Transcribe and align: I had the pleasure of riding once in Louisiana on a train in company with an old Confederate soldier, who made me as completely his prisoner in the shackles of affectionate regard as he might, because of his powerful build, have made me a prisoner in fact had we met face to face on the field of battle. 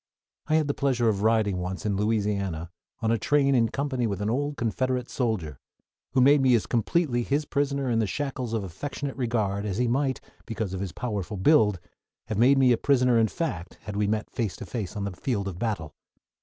I 0.47 0.55
had 0.55 0.67
the 0.67 0.73
pleasure 0.73 1.09
of 1.09 1.21
riding 1.21 1.57
once 1.57 1.85
in 1.85 1.95
Louisiana 1.95 2.71
on 3.03 3.11
a 3.11 3.19
train 3.19 3.53
in 3.53 3.69
company 3.69 4.07
with 4.07 4.19
an 4.19 4.31
old 4.31 4.57
Confederate 4.57 5.11
soldier, 5.11 5.59
who 6.13 6.21
made 6.21 6.41
me 6.41 6.55
as 6.55 6.65
completely 6.65 7.21
his 7.21 7.45
prisoner 7.45 7.87
in 7.87 7.99
the 7.99 8.07
shackles 8.07 8.53
of 8.53 8.63
affectionate 8.63 9.15
regard 9.15 9.63
as 9.63 9.77
he 9.77 9.87
might, 9.87 10.19
because 10.47 10.73
of 10.73 10.81
his 10.81 10.91
powerful 10.91 11.37
build, 11.37 11.79
have 12.29 12.39
made 12.39 12.57
me 12.57 12.71
a 12.71 12.77
prisoner 12.77 13.19
in 13.19 13.27
fact 13.27 13.77
had 13.83 13.95
we 13.95 14.07
met 14.07 14.31
face 14.31 14.55
to 14.55 14.65
face 14.65 14.95
on 14.95 15.03
the 15.03 15.11
field 15.11 15.47
of 15.47 15.59
battle. 15.59 15.93